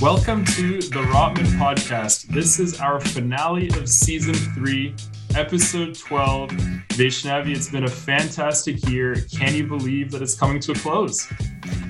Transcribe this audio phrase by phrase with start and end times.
[0.00, 2.28] Welcome to the Rotman Podcast.
[2.28, 4.94] This is our finale of season three,
[5.34, 6.50] episode 12.
[6.90, 9.16] Vaishnavi, it's been a fantastic year.
[9.36, 11.26] Can you believe that it's coming to a close?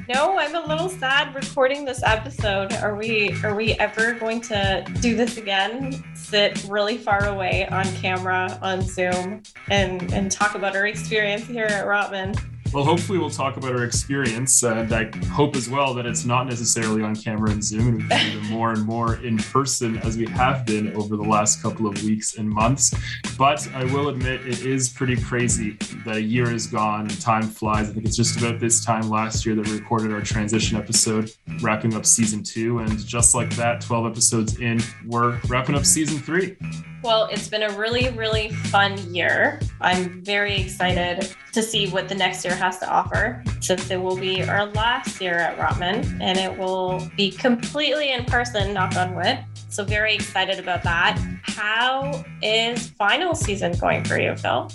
[0.08, 2.72] No, I'm a little sad recording this episode.
[2.72, 6.02] Are we are we ever going to do this again?
[6.16, 11.66] Sit really far away on camera on Zoom and and talk about our experience here
[11.66, 12.42] at Rotman.
[12.70, 14.62] Well, hopefully, we'll talk about our experience.
[14.62, 18.02] And I hope as well that it's not necessarily on camera and Zoom, and we
[18.02, 21.86] do them more and more in person as we have been over the last couple
[21.86, 22.94] of weeks and months.
[23.38, 27.44] But I will admit, it is pretty crazy that a year is gone and time
[27.44, 27.88] flies.
[27.88, 31.30] I think it's just about this time last year that we recorded our transition episode,
[31.62, 32.80] wrapping up season two.
[32.80, 36.56] And just like that, 12 episodes in, we're wrapping up season three.
[37.02, 39.60] Well, it's been a really, really fun year.
[39.80, 44.16] I'm very excited to see what the next year has to offer since it will
[44.16, 49.14] be our last year at Rotman and it will be completely in person, knock on
[49.14, 49.38] wood.
[49.68, 51.20] So, very excited about that.
[51.42, 54.68] How is final season going for you, Phil?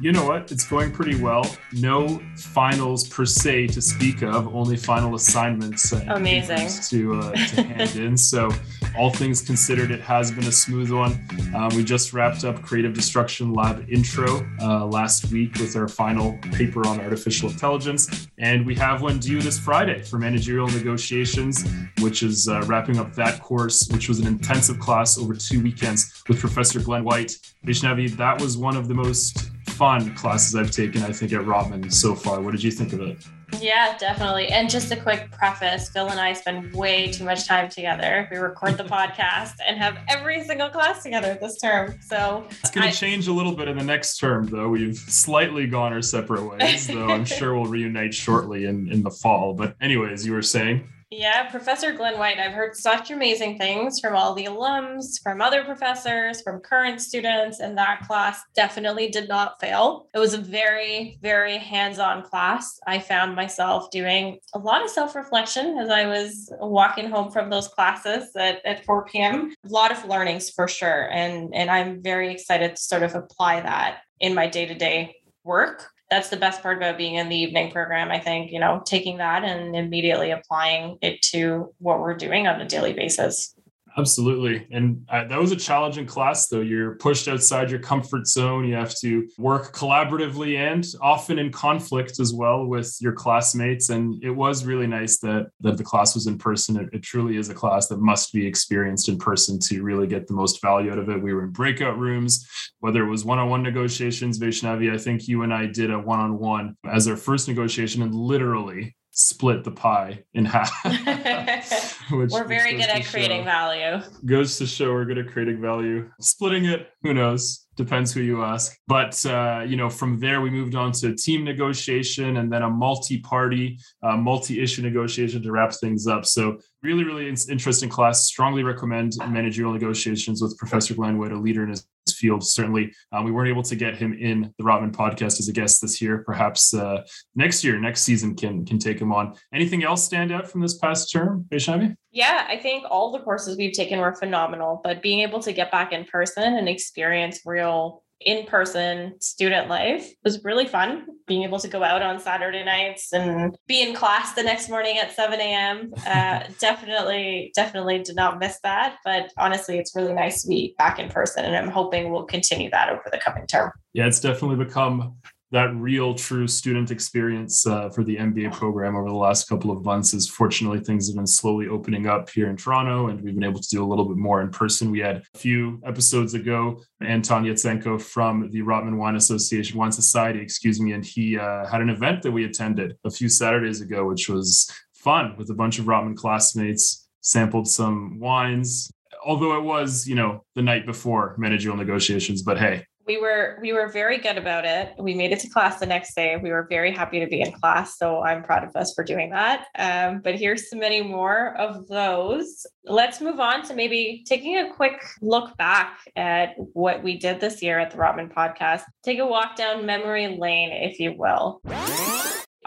[0.00, 0.50] you know what?
[0.50, 1.44] It's going pretty well.
[1.74, 5.92] No finals per se to speak of, only final assignments.
[5.92, 6.68] Amazing.
[6.88, 8.16] To, uh, to hand in.
[8.16, 8.50] So,
[8.96, 11.24] all things considered, it has been a smooth one.
[11.54, 16.38] Um, we just wrapped up Creative Destruction Lab intro uh, last week with our final
[16.52, 18.28] paper on artificial intelligence.
[18.38, 21.64] And we have one due this Friday for managerial negotiations,
[22.00, 26.22] which is uh, wrapping up that course, which was an intensive class over two weekends
[26.28, 27.36] with Professor Glen Whyte.
[27.66, 31.92] Vaishnavi, that was one of the most fun classes I've taken, I think, at Rotman
[31.92, 32.40] so far.
[32.40, 33.24] What did you think of it?
[33.58, 34.48] Yeah, definitely.
[34.48, 38.28] And just a quick preface Phil and I spend way too much time together.
[38.30, 41.98] We record the podcast and have every single class together this term.
[42.00, 44.68] So it's going to change a little bit in the next term, though.
[44.68, 49.10] We've slightly gone our separate ways, though I'm sure we'll reunite shortly in, in the
[49.10, 49.54] fall.
[49.54, 50.88] But, anyways, you were saying?
[51.12, 52.38] Yeah, Professor Glen Whyte.
[52.38, 57.58] I've heard such amazing things from all the alums, from other professors, from current students,
[57.58, 60.06] and that class definitely did not fail.
[60.14, 62.78] It was a very, very hands on class.
[62.86, 67.50] I found myself doing a lot of self reflection as I was walking home from
[67.50, 69.52] those classes at, at 4 p.m.
[69.64, 71.10] A lot of learnings for sure.
[71.10, 75.16] And, and I'm very excited to sort of apply that in my day to day
[75.42, 78.82] work that's the best part about being in the evening program i think you know
[78.84, 83.54] taking that and immediately applying it to what we're doing on a daily basis
[84.00, 84.66] Absolutely.
[84.70, 86.60] And uh, that was a challenging class, though.
[86.60, 88.64] You're pushed outside your comfort zone.
[88.64, 93.90] You have to work collaboratively and often in conflict as well with your classmates.
[93.90, 96.78] And it was really nice that, that the class was in person.
[96.78, 100.26] It, it truly is a class that must be experienced in person to really get
[100.26, 101.22] the most value out of it.
[101.22, 105.28] We were in breakout rooms, whether it was one on one negotiations, Vaishnavi, I think
[105.28, 108.00] you and I did a one on one as our first negotiation.
[108.02, 110.70] And literally, split the pie in half.
[112.10, 114.02] which, we're very good at creating show, value.
[114.24, 116.10] Goes to show we're good at creating value.
[116.20, 117.66] Splitting it, who knows?
[117.76, 118.76] Depends who you ask.
[118.86, 122.70] But uh, you know, from there we moved on to team negotiation and then a
[122.70, 126.26] multi-party, uh, multi-issue negotiation to wrap things up.
[126.26, 128.24] So really, really interesting class.
[128.26, 132.44] Strongly recommend managerial negotiations with Professor Glen Whyte, a leader in his field.
[132.44, 135.80] Certainly, um, we weren't able to get him in the Rotman podcast as a guest
[135.80, 136.22] this year.
[136.24, 137.02] Perhaps uh,
[137.34, 139.34] next year, next season can can take him on.
[139.54, 141.94] Anything else stand out from this past term, Vaishnavi?
[142.12, 145.70] Yeah, I think all the courses we've taken were phenomenal, but being able to get
[145.70, 151.06] back in person and experience real in person student life was really fun.
[151.26, 154.98] Being able to go out on Saturday nights and be in class the next morning
[154.98, 155.92] at 7 a.m.
[156.06, 158.96] Uh, definitely, definitely did not miss that.
[159.04, 161.44] But honestly, it's really nice to be back in person.
[161.44, 163.72] And I'm hoping we'll continue that over the coming term.
[163.94, 165.16] Yeah, it's definitely become
[165.52, 169.84] that real true student experience uh, for the MBA program over the last couple of
[169.84, 173.44] months is fortunately things have been slowly opening up here in Toronto and we've been
[173.44, 174.90] able to do a little bit more in person.
[174.90, 180.40] We had a few episodes ago, Anton Yatsenko from the Rotman Wine Association, Wine Society,
[180.40, 184.06] excuse me, and he uh, had an event that we attended a few Saturdays ago,
[184.06, 188.90] which was fun with a bunch of Rotman classmates, sampled some wines,
[189.24, 193.72] although it was, you know, the night before managerial negotiations, but hey, we were we
[193.72, 194.94] were very good about it.
[194.96, 196.36] We made it to class the next day.
[196.36, 199.30] We were very happy to be in class, so I'm proud of us for doing
[199.30, 199.66] that.
[199.76, 202.64] Um, but here's so many more of those.
[202.84, 207.60] Let's move on to maybe taking a quick look back at what we did this
[207.60, 208.82] year at the Rotman Podcast.
[209.02, 211.60] Take a walk down memory lane, if you will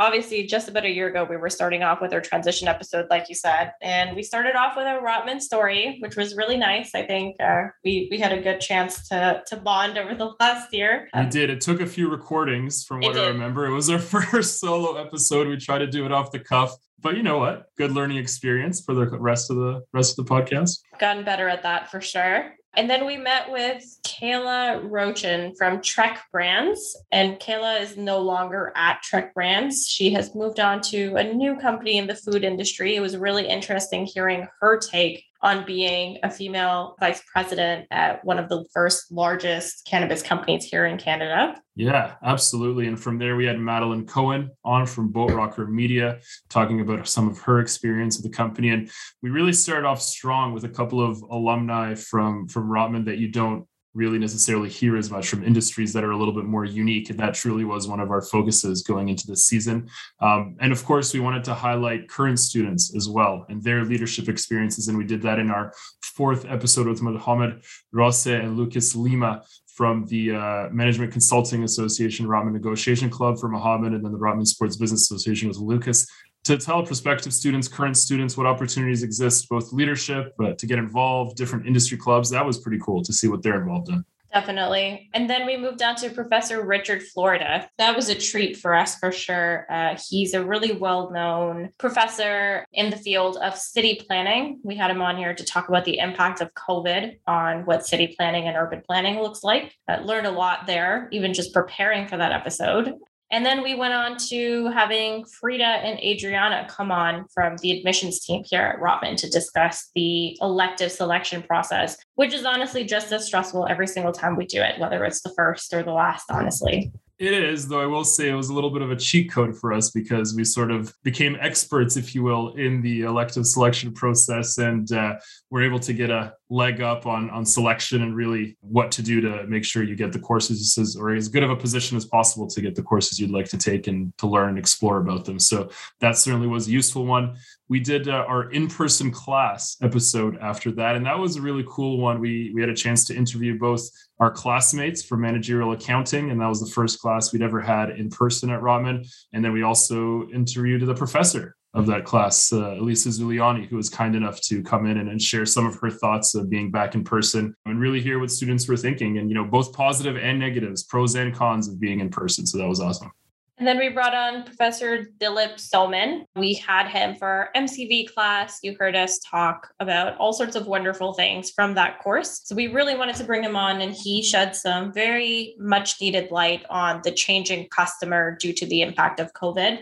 [0.04, 3.30] obviously just about a year ago we were starting off with our transition episode like
[3.30, 6.94] you said and we started off with a rotman story which was really nice.
[6.94, 10.74] I think uh, we we had a good chance to to bond over the last
[10.74, 11.10] year.
[11.16, 11.50] We did.
[11.50, 13.66] It took a few recordings from what i remember.
[13.66, 15.48] It was our first solo episode.
[15.48, 17.66] We tried to do it off the cuff but you know what?
[17.78, 20.80] Good learning experience for the rest of the rest of the podcast.
[20.98, 22.54] Gotten better at that for sure.
[22.76, 26.98] And then we met with Kayla Rochin from Trek Brands.
[27.12, 29.86] And Kayla is no longer at Trek Brands.
[29.88, 32.96] She has moved on to a new company in the food industry.
[32.96, 38.40] It was really interesting hearing her take on being a female vice president at one
[38.40, 41.62] of the first largest cannabis companies here in Canada.
[41.76, 42.88] Yeah, absolutely.
[42.88, 46.20] And from there, we had Madeline Cohen on from Boat Rocker Media
[46.50, 48.70] talking about some of her experience with the company.
[48.70, 48.90] And
[49.22, 53.28] we really started off strong with a couple of alumni from, from Rotman that you
[53.28, 57.10] don't really necessarily hear as much from industries that are a little bit more unique.
[57.10, 59.88] And that truly was one of our focuses going into this season.
[60.20, 64.30] Um, and of course, we wanted to highlight current students as well and their leadership
[64.30, 64.88] experiences.
[64.88, 70.06] And we did that in our fourth episode with Mohamed Rosse and Lucas Lima from
[70.06, 74.78] the uh, Management Consulting Association, Rotman Negotiation Club for Mohammed, and then the Rotman Sports
[74.78, 76.08] Business Association with Lucas
[76.44, 81.38] to tell prospective students, current students, what opportunities exist, both leadership, but to get involved,
[81.38, 82.30] different industry clubs.
[82.30, 84.04] That was pretty cool to see what they're involved in.
[84.34, 85.12] Definitely.
[85.14, 87.70] And then we moved on to Professor Richard Florida.
[87.78, 89.68] That was a treat for us for sure.
[89.70, 94.60] Uh, he's a really well known professor in the field of city planning.
[94.64, 98.16] We had him on here to talk about the impact of COVID on what city
[98.18, 99.76] planning and urban planning looks like.
[99.88, 102.96] Uh, learned a lot there, even just preparing for that episode.
[103.34, 108.24] And then we went on to having Frida and Adriana come on from the admissions
[108.24, 113.26] team here at Rotman to discuss the elective selection process, which is honestly just as
[113.26, 116.92] stressful every single time we do it, whether it's the first or the last, honestly.
[117.18, 119.58] It is, though I will say it was a little bit of a cheat code
[119.58, 123.94] for us because we sort of became experts, if you will, in the elective selection
[123.94, 125.16] process and uh,
[125.50, 129.20] we're able to get a leg up on, on selection and really what to do
[129.20, 132.06] to make sure you get the courses as, or as good of a position as
[132.06, 135.26] possible to get the courses you'd like to take and to learn and explore about
[135.26, 135.40] them.
[135.40, 135.70] So
[136.00, 137.36] that certainly was a useful one.
[137.70, 141.98] We did uh, our in-person class episode after that, and that was a really cool
[141.98, 142.20] one.
[142.20, 143.90] We we had a chance to interview both
[144.20, 148.10] our classmates for managerial accounting, and that was the first class we'd ever had in
[148.10, 149.08] person at Rotman.
[149.32, 153.90] And then we also interviewed the professor of that class, uh, Elisa Zuliani, who was
[153.90, 156.94] kind enough to come in and, and, share some of her thoughts of being back
[156.94, 160.38] in person and really hear what students were thinking and, you know, both positive and
[160.40, 162.46] negatives, pros and cons of being in person.
[162.46, 163.12] So that was awesome.
[163.60, 166.26] And then we brought on Professor Dilip Soman.
[166.36, 168.60] We had him for our MCV class.
[168.64, 172.42] You heard us talk about all sorts of wonderful things from that course.
[172.44, 176.32] So we really wanted to bring him on, and he shed some very much needed
[176.32, 179.82] light on the changing customer due to the impact of COVID.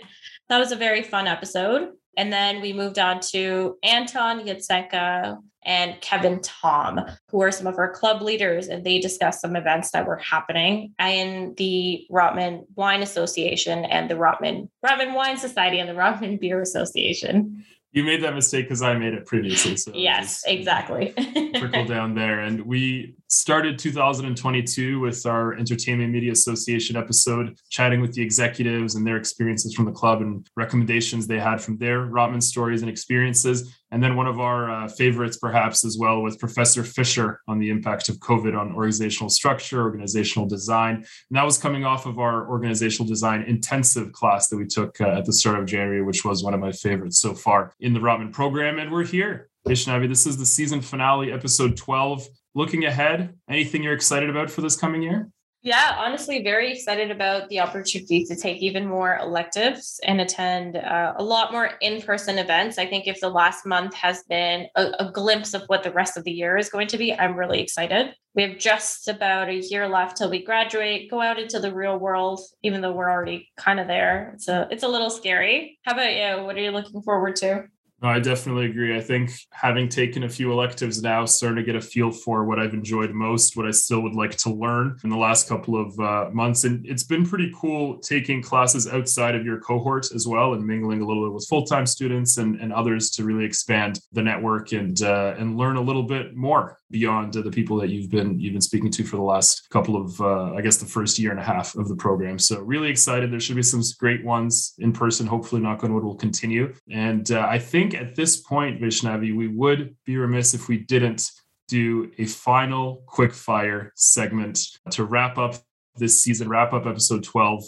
[0.52, 1.92] That was a very fun episode.
[2.18, 7.00] And then we moved on to Anton Yatsenko and Kevin Tom,
[7.30, 10.94] who are some of our club leaders, and they discussed some events that were happening
[11.00, 16.60] in the Rotman Wine Association and the Rotman Rotman Wine Society and the Rotman Beer
[16.60, 17.64] Association.
[17.94, 19.78] You made that mistake because I made it previously.
[19.78, 21.14] So yes, exactly.
[21.56, 28.12] trickle down there, and we started 2022 with our Entertainment Media Association episode, chatting with
[28.12, 32.44] the executives and their experiences from the club and recommendations they had from their Rotman
[32.44, 33.74] stories and experiences.
[33.92, 37.70] And then one of our uh, favorites, perhaps as well, with Professor Fisher on the
[37.70, 40.96] impact of COVID on organizational structure, organizational design.
[40.96, 45.08] And that was coming off of our organizational design intensive class that we took uh,
[45.08, 48.00] at the start of January, which was one of my favorites so far in the
[48.02, 48.78] Rotman program.
[48.78, 49.48] And we're here.
[49.66, 54.62] Vaishnavi, this is the season finale, episode 12 looking ahead, anything you're excited about for
[54.62, 55.30] this coming year?
[55.64, 61.14] Yeah, honestly, very excited about the opportunity to take even more electives and attend uh,
[61.18, 62.80] a lot more in person events.
[62.80, 66.18] I think if the last month has been a, a, glimpse of what the rest
[66.18, 68.16] of the year is going to be, I'm really excited.
[68.34, 72.00] We have just about a year left till we graduate, go out into the real
[72.00, 74.34] world, even though we're already kind of there.
[74.40, 75.78] So it's a little scary.
[75.86, 76.44] How about you?
[76.44, 77.66] What are you looking forward to?
[78.02, 78.98] No, I definitely agree.
[78.98, 82.58] I think having taken a few electives now, starting to get a feel for what
[82.58, 86.00] I've enjoyed most, what I still would like to learn in the last couple of
[86.00, 86.64] uh, months.
[86.64, 91.02] And it's been pretty cool taking classes outside of your cohort as well and mingling
[91.02, 94.72] a little bit with full time students and, and others to really expand the network
[94.72, 98.54] and uh, and learn a little bit more beyond the people that you've been you've
[98.54, 101.40] been speaking to for the last couple of uh, I guess the first year and
[101.40, 102.38] a half of the program.
[102.38, 103.32] So really excited.
[103.32, 105.26] There should be some great ones in person.
[105.26, 106.74] Hopefully, knock on wood will continue.
[106.90, 111.32] And uh, I think at this point, Vaishnavi, we would be remiss if we didn't
[111.68, 114.60] do a final quick fire segment
[114.92, 115.56] to wrap up
[115.96, 117.64] this season, wrap up episode 12.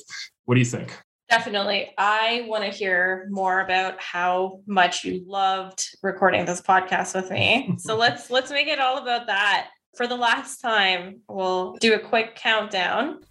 [0.45, 0.93] What do you think?
[1.33, 1.89] Definitely.
[1.97, 7.75] I want to hear more about how much you loved recording this podcast with me.
[7.79, 9.69] so let's let's make it all about that.
[9.95, 13.21] For the last time, we'll do a quick countdown.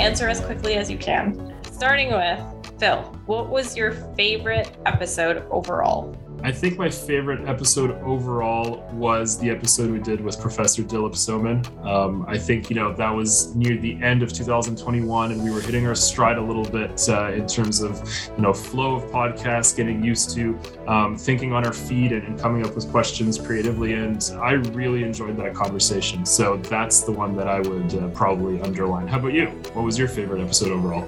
[0.00, 1.54] Answer as quickly as you can.
[1.62, 6.16] Starting with Phil, what was your favorite episode overall?
[6.42, 11.60] I think my favorite episode overall was the episode we did with Professor Dilip Soman.
[11.84, 15.60] Um, I think, you know, that was near the end of 2021 and we were
[15.60, 18.02] hitting our stride a little bit uh, in terms of,
[18.34, 22.40] you know, flow of podcasts, getting used to um, thinking on our feet and, and
[22.40, 23.92] coming up with questions creatively.
[23.92, 26.24] And I really enjoyed that conversation.
[26.24, 29.06] So that's the one that I would uh, probably underline.
[29.06, 29.48] How about you?
[29.74, 31.06] What was your favorite episode overall?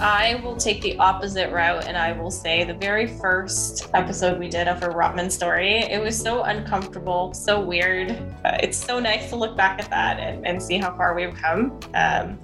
[0.00, 4.48] I will take the opposite route and I will say the very first episode we
[4.48, 8.10] did of a Rotman story, it was so uncomfortable, so weird.
[8.44, 11.34] Uh, it's so nice to look back at that and, and see how far we've
[11.34, 11.78] come.
[11.94, 12.38] Um,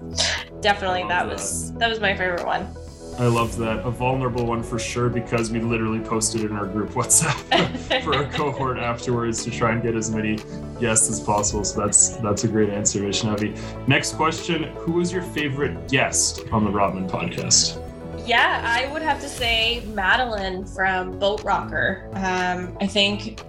[0.60, 2.74] definitely that, that was that was my favorite one.
[3.18, 3.86] I love that.
[3.86, 8.24] A vulnerable one for sure because we literally posted in our group WhatsApp for our
[8.32, 10.38] cohort afterwards to try and get as many
[10.80, 11.62] guests as possible.
[11.62, 13.86] So that's that's a great answer, Vaishnavi.
[13.86, 17.80] Next question: Who was your favorite guest on the Rotman podcast?
[18.26, 22.08] Yeah, I would have to say Madeline from Boat Rocker.
[22.14, 23.40] Um, I think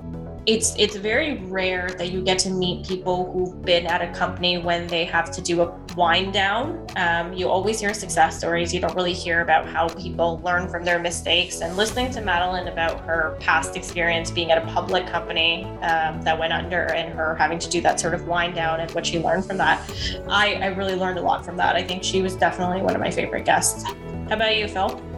[0.48, 4.60] it's it's very rare that you get to meet people who've been at a company
[4.60, 6.86] when they have to do a wind down.
[6.96, 8.74] Um, you always hear success stories.
[8.74, 11.62] You don't really hear about how people learn from their mistakes.
[11.62, 16.38] And listening to Madeline about her past experience being at a public company um, that
[16.38, 19.20] went under and her having to do that sort of wind down and what she
[19.20, 19.82] learned from that,
[20.28, 21.76] I, I really learned a lot from that.
[21.76, 23.84] I think she was definitely one of my favorite guests.
[23.84, 25.15] How about you, Phil?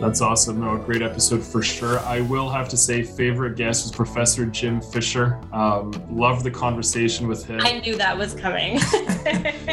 [0.00, 0.60] That's awesome.
[0.60, 1.98] No, a great episode for sure.
[2.00, 5.40] I will have to say, favorite guest was Professor Jim Fisher.
[5.52, 7.60] Um, love the conversation with him.
[7.62, 8.78] I knew that was coming.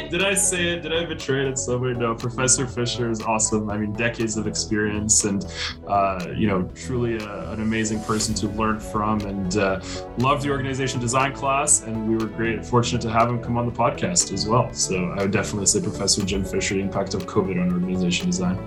[0.09, 0.81] Did I say it?
[0.81, 1.93] Did I betray it somewhere?
[1.93, 3.69] No, Professor Fisher is awesome.
[3.69, 5.45] I mean, decades of experience and,
[5.87, 9.81] uh, you know, truly a, an amazing person to learn from and uh,
[10.17, 11.83] love the organization design class.
[11.83, 14.73] And we were great, fortunate to have him come on the podcast as well.
[14.73, 18.57] So I would definitely say Professor Jim Fisher, the impact of COVID on organization design.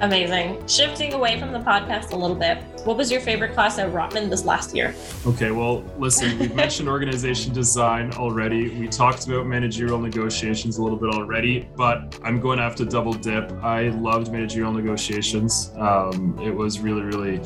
[0.00, 0.66] Amazing.
[0.78, 4.30] Shifting away from the podcast a little bit, what was your favorite class at Rotman
[4.30, 4.94] this last year?
[5.26, 8.78] Okay, well, listen, we've mentioned organization design already.
[8.78, 12.84] We talked about managerial negotiations a little bit already, but I'm going to have to
[12.84, 13.50] double dip.
[13.60, 15.72] I loved managerial negotiations.
[15.76, 17.40] Um, it was really, really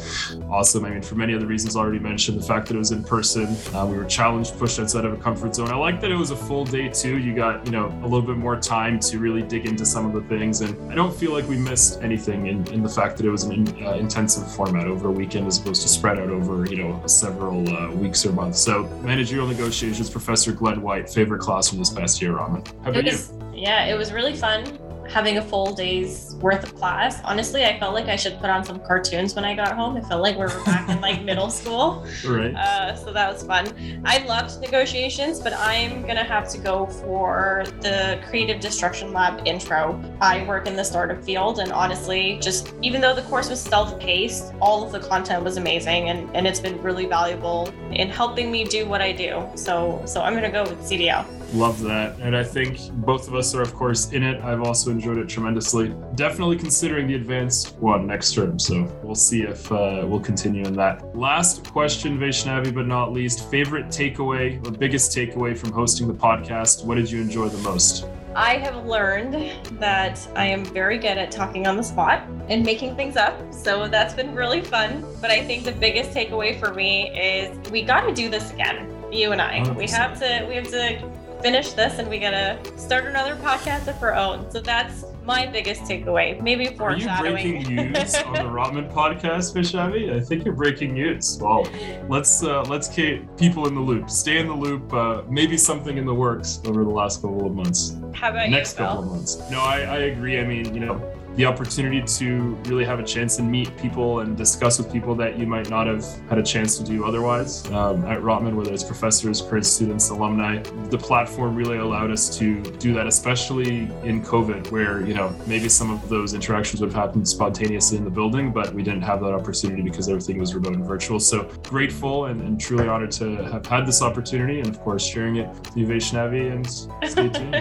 [0.50, 0.84] awesome.
[0.84, 3.02] I mean, for many of the reasons already mentioned, the fact that it was in
[3.02, 5.70] person, uh, we were challenged, pushed outside of a comfort zone.
[5.70, 7.16] I like that it was a full day too.
[7.16, 10.12] You got, you know, a little bit more time to really dig into some of
[10.12, 10.60] the things.
[10.60, 13.44] And I don't feel like we missed anything in, in the fact that it was
[13.44, 17.02] an uh, intensive format over a weekend as opposed to spread out over you know
[17.06, 18.60] several uh, weeks or months.
[18.60, 22.66] So managerial negotiations, Professor Glen Whyte, favorite class from this past year, Rotman.
[22.84, 23.52] How about was, you?
[23.54, 24.78] Yeah, it was really fun
[25.12, 27.20] having a full day's worth of class.
[27.24, 29.96] Honestly, I felt like I should put on some cartoons when I got home.
[29.96, 32.06] It felt like we were back in like middle school.
[32.26, 32.54] Right.
[32.54, 34.02] Uh, so that was fun.
[34.04, 40.02] I loved negotiations, but I'm gonna have to go for the Creative Destruction Lab intro.
[40.20, 44.54] I work in the startup field, and honestly, just even though the course was self-paced,
[44.60, 48.64] all of the content was amazing, and, and it's been really valuable in helping me
[48.64, 49.46] do what I do.
[49.56, 51.26] So so I'm gonna go with CDL.
[51.54, 52.18] Love that.
[52.20, 54.42] And I think both of us are, of course, in it.
[54.42, 55.92] I've also enjoyed it tremendously.
[56.14, 58.58] Definitely considering the advanced one next term.
[58.58, 61.16] So we'll see if uh, we'll continue in that.
[61.16, 66.84] Last question, Vaishnavi, but not least favorite takeaway or biggest takeaway from hosting the podcast?
[66.84, 68.06] What did you enjoy the most?
[68.36, 69.34] I have learned
[69.80, 73.34] that I am very good at talking on the spot and making things up.
[73.52, 75.04] So that's been really fun.
[75.20, 78.88] But I think the biggest takeaway for me is we got to do this again.
[79.10, 79.60] You and I.
[79.60, 79.76] 100%.
[79.76, 84.00] We have to we have to finish this and we gotta start another podcast of
[84.02, 84.48] our own.
[84.50, 86.40] So that's my biggest takeaway.
[86.40, 87.34] Maybe foreshadowing.
[87.34, 90.14] Are you breaking news on the Rotman podcast, Vaishnavi?
[90.14, 91.38] I think you're breaking news.
[91.40, 91.66] Well,
[92.08, 94.08] let's uh, let's keep people in the loop.
[94.08, 94.92] Stay in the loop.
[94.92, 97.96] Uh, maybe something in the works over the last couple of months.
[98.14, 99.50] How about next you, couple of months?
[99.50, 100.38] No, I, I agree.
[100.38, 104.36] I mean, you know, the opportunity to really have a chance and meet people and
[104.36, 108.04] discuss with people that you might not have had a chance to do otherwise um,
[108.04, 110.62] at Rotman, whether it's professors, current students, alumni.
[110.90, 115.68] The platform really allowed us to do that, especially in COVID, where you know maybe
[115.68, 119.20] some of those interactions would have happened spontaneously in the building, but we didn't have
[119.20, 121.18] that opportunity because everything was remote and virtual.
[121.18, 125.36] So grateful and, and truly honored to have had this opportunity, and of course sharing
[125.36, 126.70] it with you, Vaishnavi, and
[127.10, 127.52] stay tuned.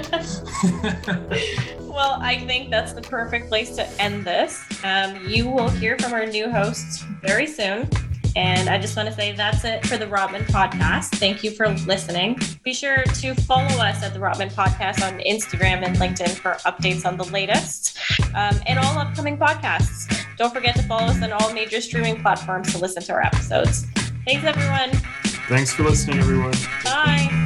[1.92, 4.64] well, I think that's the perfect place to end this.
[4.84, 7.90] Um, you will hear from our new hosts very soon.
[8.36, 11.16] And I just want to say that's it for the Rotman podcast.
[11.16, 12.40] Thank you for listening.
[12.64, 17.06] Be sure to follow us at the Rotman podcast on Instagram and LinkedIn for updates
[17.06, 17.98] on the latest
[18.34, 20.08] um, and all upcoming podcasts.
[20.38, 23.86] Don't forget to follow us on all major streaming platforms to listen to our episodes.
[24.26, 24.92] Thanks, everyone.
[25.50, 26.54] Thanks for listening, everyone.
[26.86, 27.41] Bye.